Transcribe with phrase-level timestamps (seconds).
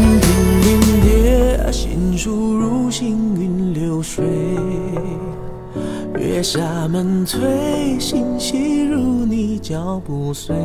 [0.00, 0.30] 山亭
[0.62, 0.70] 林
[1.04, 4.24] 野，心书如行云流水。
[6.18, 7.38] 月下门催，
[7.98, 8.96] 心细如
[9.26, 10.56] 你脚步碎。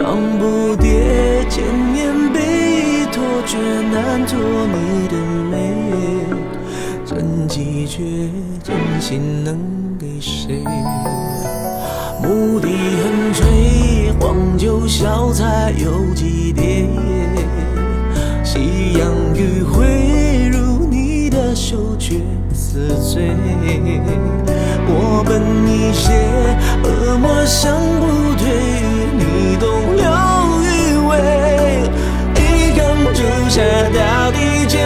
[0.00, 3.58] 忙不迭，千年悲托，却
[3.92, 4.36] 难托
[4.66, 5.14] 你的
[5.52, 5.54] 美。
[7.04, 8.02] 真几绝，
[8.64, 9.56] 真心能
[9.96, 10.64] 给谁？
[12.20, 16.88] 牧笛横吹，黄酒小菜有几碟。
[25.84, 26.12] 一些，
[26.82, 28.48] 恶魔想不退，
[29.18, 30.02] 你动留
[30.62, 31.12] 余味。
[32.36, 32.40] 一
[32.74, 32.82] 缸
[33.12, 33.60] 朱砂，
[33.92, 34.80] 到底见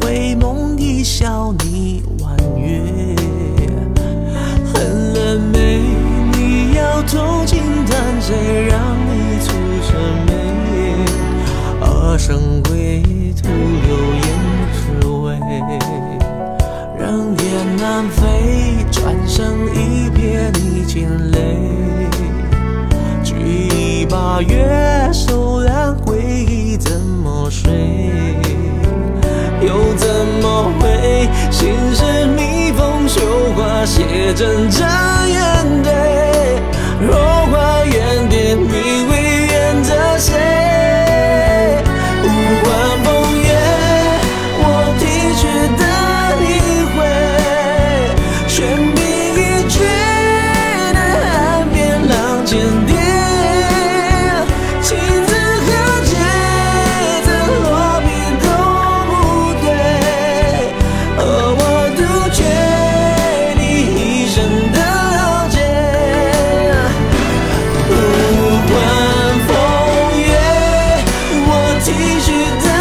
[0.00, 2.80] 回眸一笑你婉约。
[4.72, 5.80] 恨了没？
[6.32, 9.48] 你要偷情但谁让你蹙
[9.88, 9.92] 着
[10.26, 10.32] 眉？
[11.80, 13.02] 二生归，
[13.40, 13.48] 徒
[13.86, 13.88] 留
[14.20, 14.24] 胭
[14.72, 15.24] 脂味。
[16.98, 17.02] 人
[17.38, 17.44] 雁
[17.76, 19.42] 南飞，转身
[19.74, 20.92] 一瞥你惊
[21.30, 21.36] 泪。
[23.22, 23.34] 举
[23.68, 28.23] 一把月，手染回忆怎么睡？
[30.24, 31.28] 怎么会？
[31.50, 33.20] 心事密封绣
[33.54, 35.03] 花，写真真
[72.44, 72.73] you down.